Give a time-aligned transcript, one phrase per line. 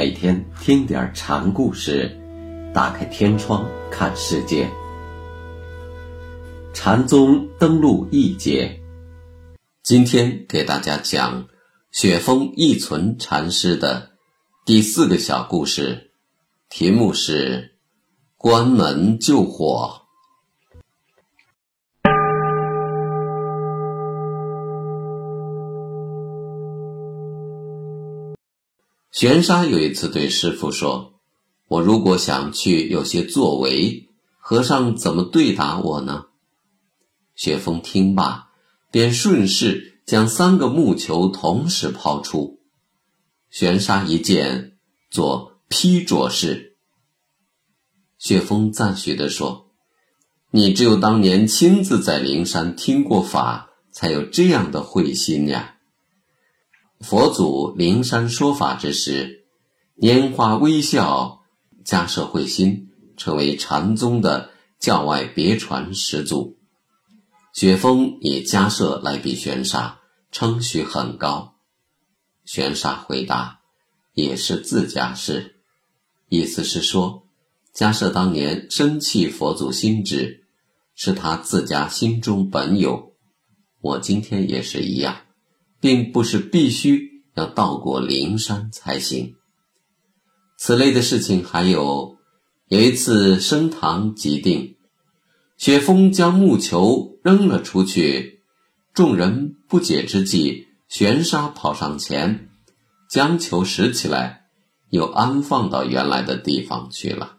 [0.00, 2.18] 每天听点禅故事，
[2.72, 4.66] 打开天窗看世界。
[6.72, 8.80] 禅宗登陆一节，
[9.82, 11.46] 今天给大家讲
[11.92, 14.12] 雪峰一存禅师的
[14.64, 16.12] 第四个小故事，
[16.70, 17.76] 题目是
[18.38, 19.99] “关门救火”。
[29.12, 31.14] 玄沙有一次对师傅说
[31.66, 36.26] ：“我如果想去有些作为，和尚怎么对答我呢？”
[37.34, 38.50] 雪峰听罢，
[38.92, 42.60] 便顺势将三个木球同时抛出。
[43.48, 44.78] 玄沙一见，
[45.10, 46.76] 做劈着式。
[48.16, 49.72] 雪峰赞许地说
[50.52, 55.78] ：“你只有当年亲自在灵山听过法，才有这样的慧心呀。”
[57.00, 59.46] 佛祖灵山说法之时，
[59.96, 61.40] 拈花微笑，
[61.82, 66.58] 迦摄慧心，成为禅宗的教外别传始祖。
[67.54, 71.54] 雪峰以迦摄来比玄沙，称许很高。
[72.44, 73.60] 玄沙回答
[74.12, 75.56] ：“也是自家事。”
[76.28, 77.22] 意思是说，
[77.74, 80.44] 迦摄当年生气佛祖心智，
[80.94, 83.14] 是他自家心中本有。
[83.80, 85.16] 我今天也是一样。
[85.80, 89.34] 并不是必须要到过灵山才行。
[90.58, 92.18] 此类的事情还有，
[92.68, 94.76] 有一次升堂即定，
[95.56, 98.42] 雪峰将木球扔了出去，
[98.92, 102.50] 众人不解之际，玄沙跑上前，
[103.08, 104.50] 将球拾起来，
[104.90, 107.38] 又安放到原来的地方去了。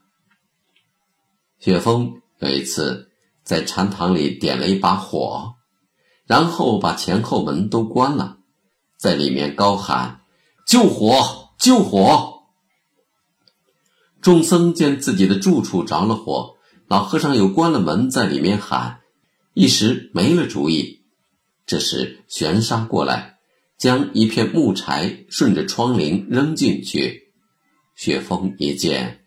[1.60, 3.12] 雪峰有一次
[3.44, 5.54] 在禅堂里点了一把火。
[6.32, 8.38] 然后把前后门都关了，
[8.96, 10.22] 在里面高喊
[10.66, 11.50] ：“救火！
[11.58, 12.44] 救火！”
[14.24, 16.56] 众僧见自己的住处着了火，
[16.88, 19.02] 老和尚又关了门，在里面喊，
[19.54, 21.04] 一时没了主意。
[21.66, 23.40] 这时玄沙过来，
[23.78, 27.34] 将一片木柴顺着窗棂扔进去，
[27.94, 29.26] 雪峰一见，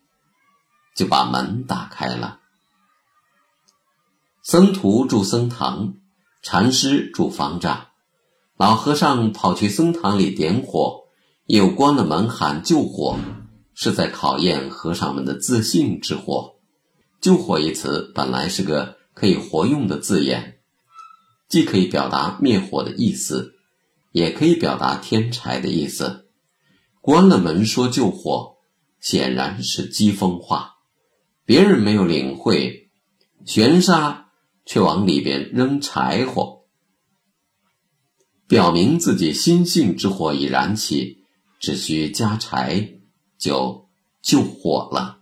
[0.95, 2.39] 就把门打开了。
[4.41, 5.97] 僧徒住僧堂。
[6.47, 7.87] 禅师住方丈，
[8.55, 11.05] 老和尚跑去僧堂里点火，
[11.47, 13.17] 又关了门喊救火，
[13.73, 16.57] 是在考验和尚们的自信之火。
[17.19, 20.59] 救火一词本来是个可以活用的字眼，
[21.49, 23.55] 既可以表达灭火的意思，
[24.11, 26.27] 也可以表达添柴的意思。
[27.01, 28.57] 关了门说救火，
[29.01, 30.75] 显然是讥讽话，
[31.43, 32.91] 别人没有领会，
[33.45, 34.24] 玄沙。
[34.65, 36.65] 却往里边扔柴火，
[38.47, 41.23] 表明自己心性之火已燃起，
[41.59, 42.95] 只需加柴
[43.37, 43.87] 就
[44.21, 45.19] 救火了。